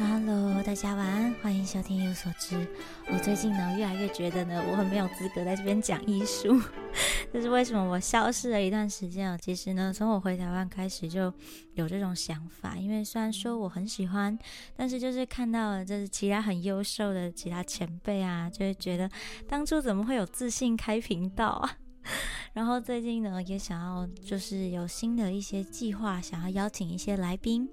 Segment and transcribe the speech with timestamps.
[0.00, 2.56] Hello，大家晚安，欢迎收听《一无所知》。
[3.12, 6.58] 我最近呢，越来越觉得呢，我很没有资格在这边讲艺术。
[7.30, 7.84] 这是为什么？
[7.84, 9.36] 我消失了一段时间啊。
[9.36, 11.30] 其实呢，从我回台湾开始就
[11.74, 12.78] 有这种想法。
[12.78, 14.38] 因为虽然说我很喜欢，
[14.74, 19.06] 但是就是看到了就是其他很优秀的其他前辈啊，就会觉得
[19.46, 21.76] 当初怎么会有自信开频道啊？
[22.54, 27.68] 然后最近呢，也想要就是有新的一些计划，想要邀请一些来宾。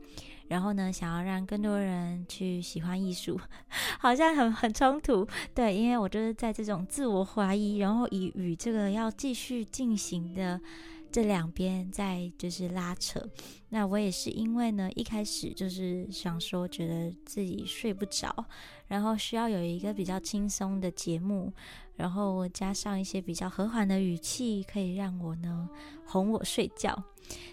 [0.49, 3.39] 然后呢，想要让更多人去喜欢艺术，
[3.99, 5.27] 好像很很冲突。
[5.53, 10.59] 对，因为我就是在这种自我怀疑，然后以与这个要继续进行的
[11.11, 13.21] 这两边在就是拉扯。
[13.69, 18.45] 那我也是因为呢，一开始就是想说，觉得自己睡不着，
[18.87, 21.51] 然后需要有一个比较轻松的节目，
[21.95, 25.69] 然后加上一些比较和缓的语气，可以让我呢
[26.05, 26.97] 哄我睡觉。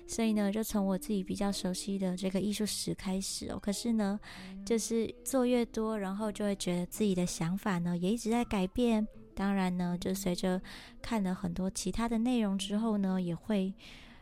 [0.06, 3.58] 所以呢，就从我自己比较熟悉的这个艺术史开始哦。
[3.60, 4.20] 可是呢，
[4.64, 9.04] 就是做越多，然后就会觉得自己的想法呢也一直在改变。
[9.34, 10.60] 当然呢，就随着
[11.02, 13.74] 看了很多其他的内容之后呢，也会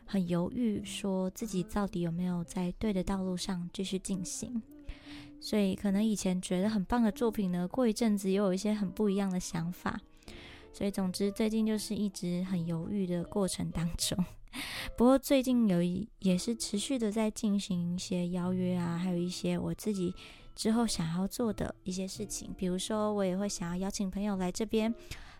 [0.05, 4.61] 很犹豫，说自己到底有没有在对的道路上继续进行。
[5.39, 9.99] 所以可能以前觉得很棒的作品呢，过一阵子又有一些很不一样的想法。
[10.71, 14.17] 所以总之，最近就是一直很犹豫的过程当中。
[14.97, 15.81] 不过最近有
[16.19, 20.15] 也是持续的在进行一些邀约啊，还有一些我自己
[20.55, 22.53] 之后想要做的一些事情。
[22.57, 24.93] 比如说，我也会想要邀请朋友来这边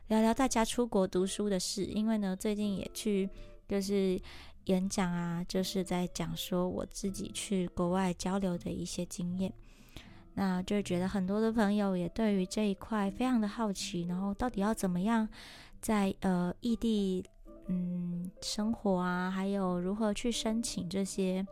[0.07, 3.29] 聊聊大家出国读书的事，因为呢，最近也去
[3.67, 4.19] 就是
[4.65, 9.53] 演讲啊，就是在讲说我自己去国外交流的一些经验。
[10.35, 15.27] 那就觉得很多的朋友也对于这一块非常的好奇，然后到底要怎么样
[15.81, 17.25] 在呃异地。
[17.67, 21.47] 嗯，生活啊，还有如何去申请这些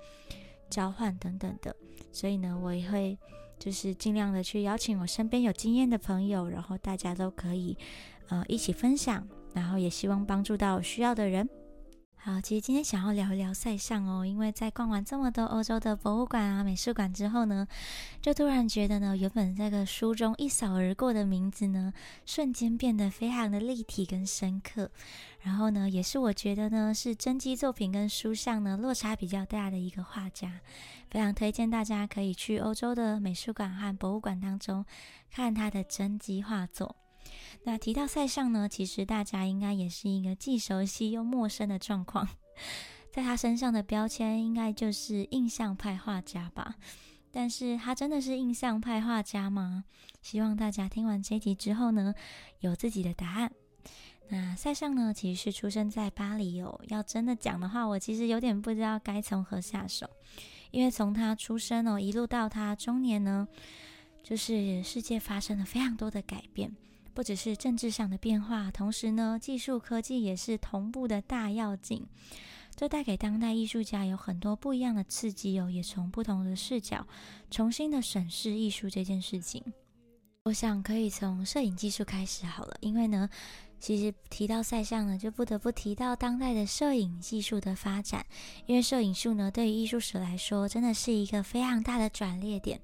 [0.70, 1.74] 交换等等的，
[2.12, 3.18] 所以呢，我也会
[3.62, 7.78] 就是尽量的去邀请我身边有经验的朋友，然后大家都可以
[8.30, 9.24] 呃一起分享，
[9.54, 11.48] 然后也希望帮助到需要的人。
[12.24, 17.68] 好，其实今天想要聊一聊塞尚哦，因为在逛完这么多欧洲的博物馆啊、美术馆之后呢，
[18.22, 21.92] 就突然觉得呢，原本这个书中一扫而过的名字呢，
[22.24, 24.92] 瞬间变得非常的立体跟深刻。
[25.40, 30.62] 然后呢，也是我觉得呢，是真迹作品跟书上呢落差比较大的一个画家，
[31.10, 34.86] 非常推荐大家可以去欧洲的美术馆和博物馆当中
[35.32, 36.96] 看他的真迹画作。
[37.64, 42.28] 那提到塞尚呢，其实大家应该也是一个既熟悉又陌生的状况，
[43.12, 46.76] 在他身上的标签应该就是印象派画家吧？
[47.32, 49.86] 但是他真的是印象派画家吗？
[50.22, 52.14] 希望大家听完这集之后呢，
[52.60, 53.52] 有自己的答案。
[54.30, 56.82] 那塞尚呢，其实是出生在巴黎哦。
[56.88, 60.10] 要真的讲的话，我其实有点不知道该从何下手，
[60.72, 63.48] 因为从他出生哦，一路到他中年呢，
[64.24, 66.76] 就是世界发生了非常多的改变。
[67.14, 72.06] 不只是政治上的变化，同时呢，技术科技也是同步的大要紧，
[72.76, 77.06] 这带给当代艺术家有很多不一样的刺激哦，也从不同的视角
[77.50, 79.62] 重新的审视艺术这件事情。
[80.46, 83.30] 我想可以从摄影技术开始好了，因为呢。
[83.80, 88.24] 其实提到赛项呢，就不得不提到当代的摄影技术的发展，
[88.68, 92.80] 因为摄影术呢，对于艺术史来说，真的是一个非常大的转捩点。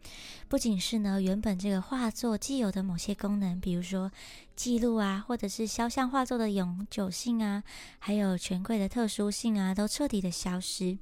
[0.47, 4.11] 不仅是呢，原本这个画作既有的某些功能，比如说
[4.55, 7.63] 记录啊，或者是肖像画作的永久性啊，
[7.99, 10.97] 还有权贵的特殊性啊，都彻底的消失。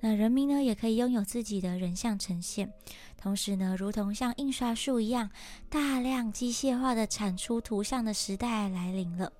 [0.00, 2.72] 那人民呢，也可以拥有自己的人像呈现。
[3.16, 5.30] 同时呢，如同像印刷术一样，
[5.68, 9.32] 大量机械化的产出图像的时代来临了。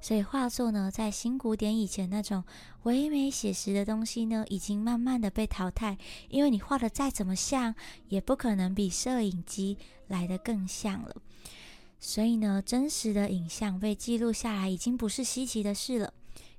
[0.00, 2.44] 所以画作呢，在新古典以前那种
[2.84, 5.96] 唯美写实的东西呢，已经慢慢的被淘汰。
[6.28, 7.74] 因为你画的再怎么像，
[8.08, 11.16] 也不可能比摄影机来的更像了。
[11.98, 16.12] 所以呢，真实的影像被记录下来，已经不是稀奇的事了。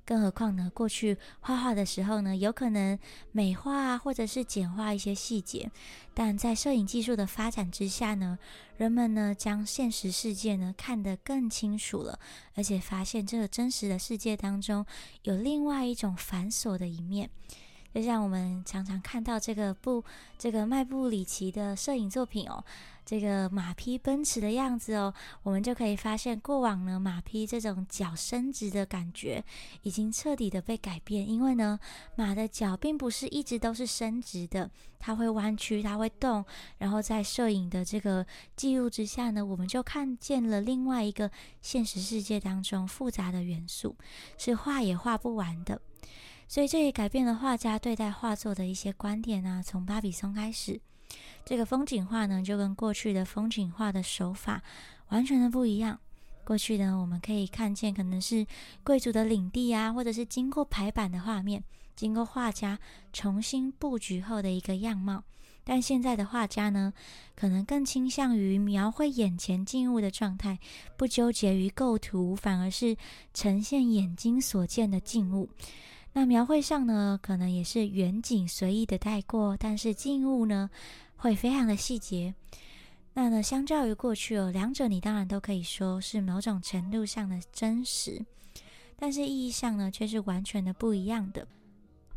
[0.08, 2.98] 更何况呢，过去画画的时候呢，有可能
[3.30, 5.70] 美化或者是简化一些细节，
[6.14, 8.38] 但在摄影技术的发展之下呢，
[8.78, 12.18] 人们呢将现实世界呢看得更清楚了，
[12.54, 14.86] 而且发现这个真实的世界当中
[15.24, 17.28] 有另外一种繁琐的一面。
[17.98, 20.04] 就像我们常常看到这个布，
[20.38, 22.64] 这个麦布里奇的摄影作品哦，
[23.04, 25.12] 这个马匹奔驰的样子哦，
[25.42, 29.44] 我们就可以发现，过往呢马匹这种脚伸直的感觉
[29.82, 31.76] 已经彻底的被改变，因为呢
[32.14, 36.44] 马的脚并不是一直都是伸直的，它会弯曲，它会动，
[36.78, 38.24] 然后在摄影的这个
[38.54, 41.28] 记录之下呢，我们就看见了另外一个
[41.60, 43.96] 现实世界当中复杂的元素，
[44.38, 45.80] 是画也画不完的。
[46.48, 49.62] 所以这也改变了画家对待画作的一些观点啊。
[49.62, 50.80] 从巴比松开始，
[51.44, 54.62] 这个风景画呢，就跟过去的风景画的手法
[55.10, 56.00] 完全的不一样。
[56.44, 58.46] 过去呢，我们可以看见可能是
[58.82, 61.62] 贵族的领地啊，或者是经过排版的画面，
[61.94, 62.78] 经过画家
[63.12, 65.22] 重新布局后的一个样貌。
[65.62, 66.94] 但现在的画家呢，
[67.36, 70.58] 可能更倾向于描绘眼前静物的状态，
[70.96, 72.96] 不纠结于构图，反而是
[73.34, 75.50] 呈现眼睛所见的静物。
[76.18, 80.68] 那描绘上呢，可能也是远景随意的带过，但是静物呢，
[81.14, 82.34] 会非常的细节。
[83.14, 88.20] 那呢，相较于过去哦，两者你当然都可以说是某种程度上的真实，
[88.96, 91.46] 但是意义上呢，却是完全的不一样的。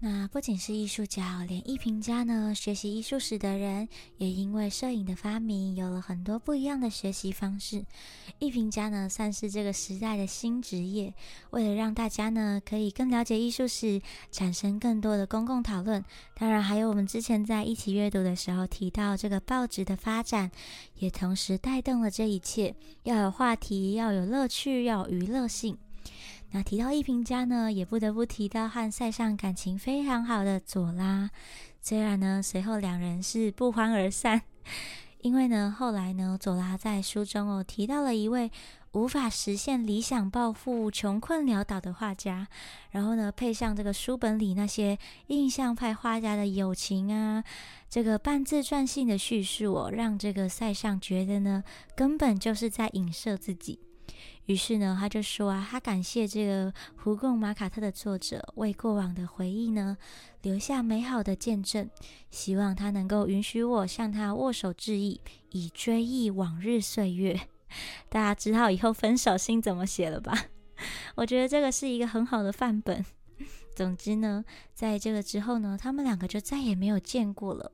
[0.03, 3.87] 那不仅是艺术家，连艺评家呢，学习艺术史的人，
[4.17, 7.85] 也因为摄影的发明，有了很多不一样的学习方式。
[8.39, 11.13] 艺评家呢，算是这个时代的新职业。
[11.51, 14.01] 为了让大家呢，可以更了解艺术史，
[14.31, 20.49] 产生更多的公共讨论，当然还有我们之前在一起阅读的时候提到这个报纸的发展，
[20.97, 22.75] 也同时带动了这一切。
[23.03, 25.77] 要有话题，要有乐趣，要有娱乐性。
[26.51, 31.29] 那提到艺评家呢，也不得不提到和塞尚感情非常好的左拉。
[31.81, 34.41] 虽然呢，随后两人是不欢而散，
[35.21, 38.51] 因为呢，后来呢，左拉在书中哦提到了一位
[38.91, 42.47] 无法实现理想抱负、穷困潦倒的画家，
[42.91, 47.41] 然后呢，配上这个书本里那些印象派画家的友情啊，
[47.89, 51.63] 这个半自传性的叙述哦，让这个塞尚觉得呢，
[51.95, 53.79] 根本就是在影射自己。
[54.45, 59.97] 于是呢，他就说啊，他感谢这个《胡贡马卡特》的作者为过往的回忆呢
[60.41, 61.89] 留下美好的见证，
[62.29, 65.21] 希望他能够允许我向他握手致意，
[65.51, 67.39] 以追忆往日岁月。
[68.09, 70.47] 大家知道以后分手信怎么写了吧？
[71.15, 73.05] 我觉得这个是一个很好的范本。
[73.73, 74.43] 总之呢，
[74.73, 77.71] 在这个之后呢，他们两个就再也没有见过了。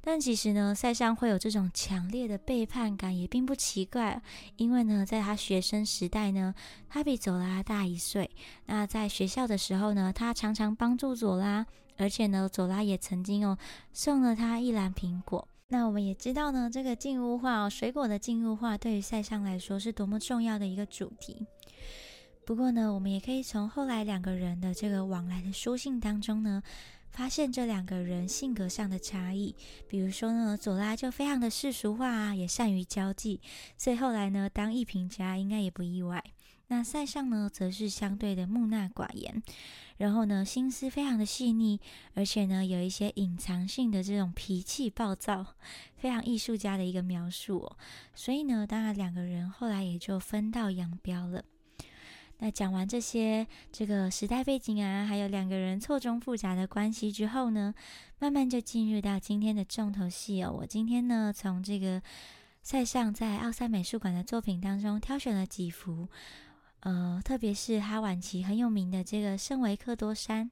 [0.00, 4.20] 但其实呢，塞尚会有这种强烈的背叛感也并不奇怪，
[4.56, 6.54] 因为呢，在他学生时代呢，
[6.88, 8.30] 他比佐拉大一岁。
[8.66, 11.66] 那在学校的时候呢，他常常帮助佐拉，
[11.96, 13.56] 而且呢，佐拉也曾经哦
[13.92, 15.46] 送了他一篮苹果。
[15.68, 21.46] 那我们也知道呢，这个静物画哦，水果的静物画对于塞尚来说是多么重要的一个主题。
[22.44, 26.62] 不过呢，我们也可以从后来两个人的这个往来的书信当中呢。
[27.14, 29.54] 发现这两个人性格上的差异，
[29.88, 33.40] 比如说呢，左拉就非常的世俗化啊，也善于交际，
[33.78, 36.22] 所以后来呢，当艺评家应该也不意外。
[36.66, 39.40] 那塞尚呢，则是相对的木讷寡言，
[39.96, 41.80] 然后呢，心思非常的细腻，
[42.14, 45.54] 而且呢，有一些隐藏性的这种脾气暴躁，
[45.96, 47.76] 非常艺术家的一个描述哦。
[48.12, 51.44] 所以呢，当然两个人后来也就分道扬镳了。
[52.44, 57.74] 那讲完这些这个时代背景啊，还有两个人错综复杂的关系之后呢，
[58.18, 60.54] 慢慢就进入到今天的重头戏哦。
[60.58, 62.02] 我今天呢，从这个
[62.60, 66.06] 塞尚在奥赛美术馆的作品当中挑选了几幅，
[66.80, 70.50] 呃，特别是他晚期很有名的这个圣维克多山。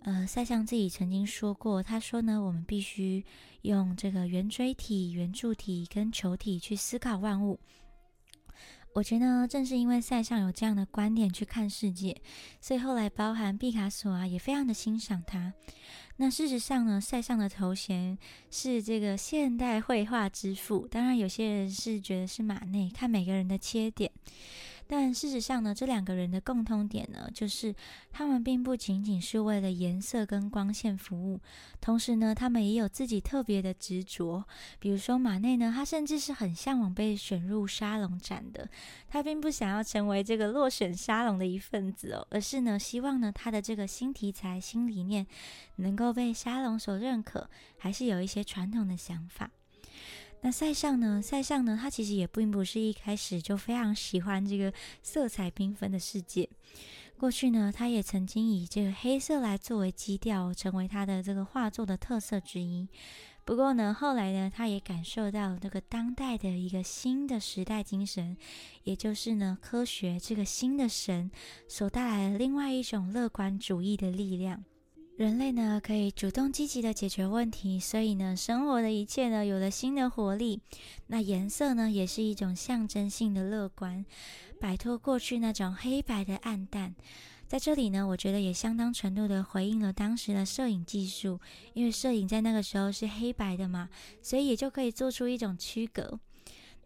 [0.00, 3.24] 呃，塞尚自己曾经说过，他说呢，我们必须
[3.62, 7.60] 用这个圆锥体、圆柱体跟球体去思考万物。
[8.96, 12.16] 我觉得正是因为塞尚有这样的观点去看世界，
[12.62, 15.52] 所以后来包含毕卡索啊，也非常的欣赏他。
[16.16, 18.16] 那事实上呢，塞尚的头衔
[18.50, 24.10] 是这个现代绘画之父，当然有些人是觉得是马内，看每个人的切点。
[24.86, 27.74] 但事实上呢，这两个人的共通点呢，就是
[28.12, 31.40] 他们并不仅仅是为了颜色跟光线服务，
[31.80, 34.44] 同时呢，他们也有自己特别的执着。
[34.78, 38.68] 比如说马内呢，他甚至是很向往被选入沙龙展的，
[39.08, 45.26] 他并不想要成为这个落选沙龙的一份子哦，而是呢，希望呢，他的这个新题材、新理念
[45.76, 49.50] 能够被沙龙所认可，还是有一些传统的想法。
[50.46, 51.20] 那塞尚呢？
[51.20, 51.76] 塞尚呢？
[51.82, 54.72] 他其实也并不是一开始就非常喜欢这个
[55.02, 56.48] 色彩缤纷的世界。
[57.18, 62.88] 过去呢，他也曾经以这个黑色来作为基调，成为他的这个画作的特色之一。
[63.44, 68.36] 不过呢，后来呢，他也感受到这个当代的一个新的时代精神，
[68.84, 71.28] 也就是呢，科学这个新的神
[71.66, 74.62] 所带来的另外一种乐观主义的力量。
[75.16, 80.60] 人类呢可以主动积极的解决问题，所以呢，生活的一切呢有了新的活力。
[81.06, 84.04] 那颜色呢也是一种象征性的乐观，
[84.60, 86.94] 摆脱过去那种黑白的暗淡。
[87.48, 91.40] 在这里呢，我觉得也相当程度的回应了当时的摄影技术，
[91.72, 93.88] 因为摄影在那个时候是黑白的嘛，
[94.20, 96.20] 所以也就可以做出一种区隔。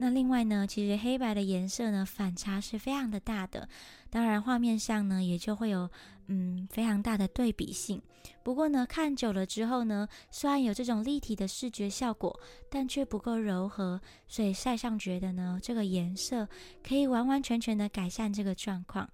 [0.02, 3.68] 那另外呢，其实黑白的颜色呢反差是非常的大的，
[4.08, 5.90] 当然画面上呢也就会有
[6.28, 8.00] 嗯非常大的对比性。
[8.42, 12.40] 不过呢，看久了之后呢，虽然有这种立体的视觉效果，
[12.70, 16.48] 但却不够柔和，所以塞尚觉得呢，这个颜色
[16.82, 19.06] 可以完完全全的改善这个状况，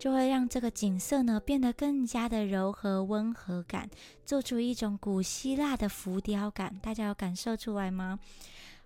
[0.00, 3.88] 就会让这个景色呢变得更加的柔和温和感，
[4.24, 6.76] 做出一种古希腊的浮雕感。
[6.82, 8.18] 大家有感受出来吗？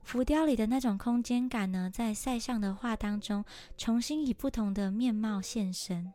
[0.02, 3.44] 浮雕里的那种空间感呢，在塞尚的画当中
[3.78, 6.12] 重新以不同的面貌现身。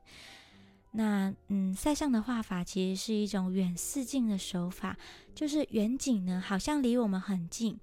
[0.92, 4.98] 那嗯，塞尚的画法其实是一种远视镜的手法，
[5.36, 7.80] 就是远景呢好像离我们很近。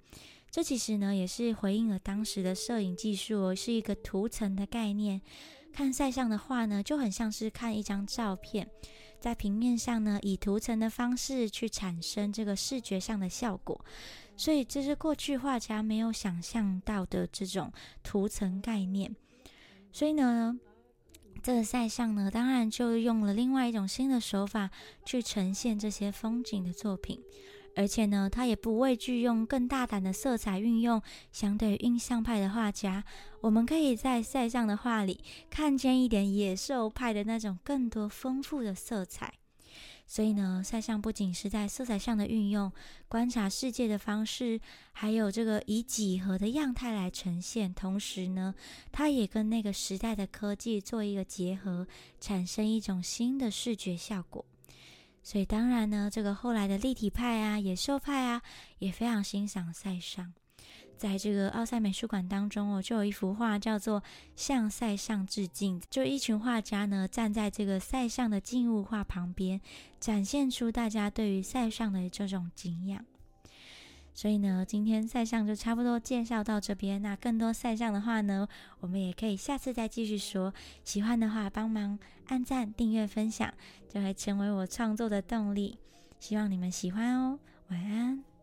[0.49, 5.21] 这其实呢也是回应了当时的摄影技术，是一个图层的概念。
[5.73, 8.69] 看塞尚的画呢，就很像是看一张照片，
[9.19, 13.83] 在平面上呢以图层的方式去产生这个视觉上的效果。
[14.37, 17.71] 所以这是过去画家没有想象到的这种
[18.03, 19.15] 图层概念，
[19.91, 20.59] 所以呢，
[21.41, 24.69] 这个塞尚呢，当然就用了另外一种新的手法
[25.05, 27.21] 去呈现这些风景的作品，
[27.75, 31.01] 而且呢，他也不畏惧用更大胆的色彩运用。
[31.31, 33.03] 相对于印象派的画家，
[33.41, 39.33] 我们可以在塞尚的画里看见一点野兽派的那种更多丰富的色彩。
[40.07, 42.71] 所以呢，塞尚不仅是在色彩上的运用、
[43.07, 48.53] 观察世界的方式，还有这个以几何的样态来呈现，同时呢，
[48.91, 51.87] 他也跟那个时代的科技做一个结合，
[52.19, 54.45] 产生一种新的视觉效果。
[55.23, 58.41] 所以当然呢，这个后来的立体派啊、野兽派啊，
[58.77, 60.33] 也非常欣赏塞尚。
[60.97, 64.01] 在这个奥赛美术馆当中哦，就有一幅画叫做
[64.35, 69.59] 《向塞尚致敬》，就一群画家呢站在这个塞尚的静物画旁边，
[69.99, 73.05] 展现出大家对于塞尚的这种敬仰。
[74.13, 77.01] 所以呢，今天塞尚就差不多介绍到这边。
[77.01, 78.47] 那更多塞尚的话呢，
[78.79, 80.53] 我们也可以下次再继续说。
[80.85, 83.53] 喜欢的话，帮忙按赞、订阅、分享，
[83.89, 85.77] 就会成为我创作的动力。
[86.17, 87.37] 希望你们喜欢哦。
[87.67, 88.34] 晚安。